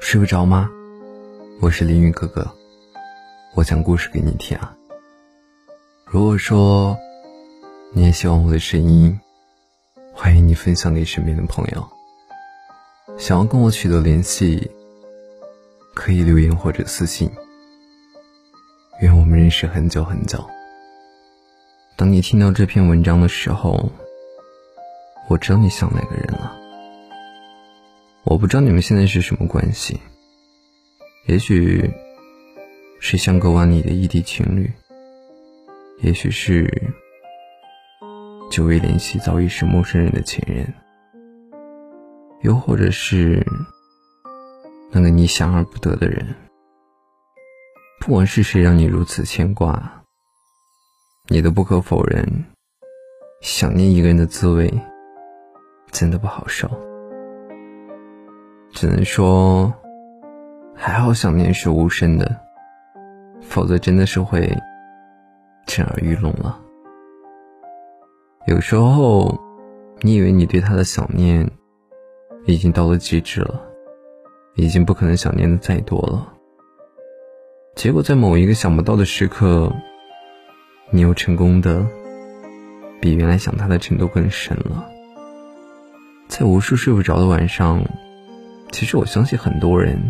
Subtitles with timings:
[0.00, 0.68] 睡不着吗？
[1.60, 2.50] 我是凌云哥哥，
[3.54, 4.76] 我讲故事给你听啊。
[6.04, 6.96] 如果说
[7.92, 9.18] 你也喜欢我的声音，
[10.12, 11.88] 欢迎你分享给身边的朋友。
[13.18, 14.70] 想要跟我取得联系，
[15.94, 17.30] 可以留言或者私信。
[19.00, 20.44] 愿我们认识很久很久。
[21.96, 23.90] 当你听到这篇文章的时候，
[25.28, 26.59] 我知道你想哪个人了。
[28.24, 29.98] 我不知道你们现在是什么关系，
[31.26, 31.90] 也许
[33.00, 34.70] 是相隔万里的异地情侣，
[36.02, 36.92] 也许是
[38.50, 40.70] 久未联系早已是陌生人的前任，
[42.42, 43.44] 又或者是
[44.90, 46.26] 那个你想而不得的人。
[48.00, 50.02] 不管是谁让你如此牵挂，
[51.28, 52.44] 你都不可否认，
[53.40, 54.72] 想念一个人的滋味
[55.90, 56.89] 真的不好受。
[58.80, 59.70] 只能说，
[60.74, 62.34] 还好想念是无声的，
[63.42, 64.50] 否则真的是会
[65.66, 66.58] 震耳欲聋了。
[68.46, 69.38] 有时候，
[70.00, 71.46] 你以为你对他的想念
[72.46, 73.60] 已经到了极致了，
[74.54, 76.32] 已经不可能想念的再多了。
[77.74, 79.70] 结果在某一个想不到的时刻，
[80.88, 81.86] 你又成功的
[82.98, 84.88] 比原来想他的程度更深了。
[86.28, 87.84] 在无数睡不着的晚上。
[88.70, 90.00] 其实我相信很多人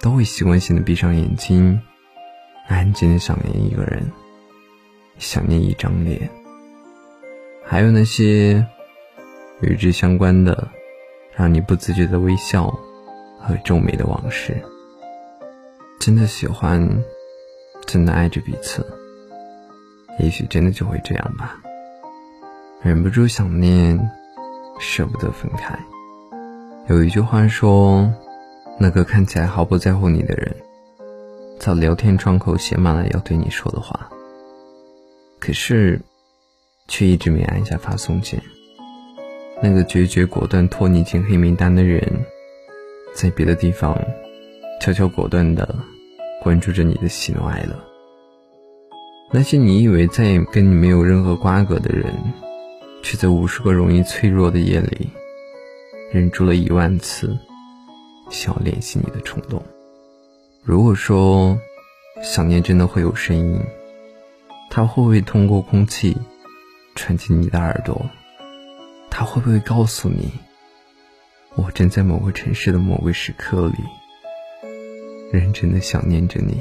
[0.00, 1.80] 都会习惯性的闭上眼睛，
[2.66, 4.10] 安静的想念一个人，
[5.18, 6.28] 想念一张脸，
[7.64, 8.66] 还有那些
[9.60, 10.68] 与之相关的
[11.36, 12.66] 让你不自觉的微笑
[13.38, 14.60] 和皱眉的往事。
[16.00, 16.84] 真的喜欢，
[17.86, 18.84] 真的爱着彼此，
[20.18, 21.56] 也许真的就会这样吧，
[22.82, 23.96] 忍不住想念，
[24.80, 25.78] 舍不得分开。
[26.88, 28.12] 有一句话说
[28.76, 30.52] ：“那个看起来毫不在乎你的人，
[31.56, 34.10] 在聊天窗口写满了要对你说的话，
[35.38, 36.00] 可是，
[36.88, 38.42] 却一直没按下发送键。
[39.62, 42.02] 那个决绝果断拖你进黑名单的人，
[43.14, 43.96] 在别的地方
[44.80, 45.72] 悄悄果断的
[46.42, 47.78] 关注着你的喜怒哀乐。
[49.30, 52.12] 那些你以为再也跟你没有任何瓜葛的人，
[53.04, 55.08] 却在无数个容易脆弱的夜里。”
[56.12, 57.38] 忍住了一万次
[58.28, 59.62] 想要联系你的冲动。
[60.62, 61.58] 如果说
[62.22, 63.58] 想念真的会有声音，
[64.68, 66.14] 它会不会通过空气
[66.94, 68.10] 传进你的耳朵？
[69.10, 70.30] 它会不会告诉你，
[71.54, 73.78] 我正在某个城市的某个时刻里
[75.32, 76.60] 认真的想念着你？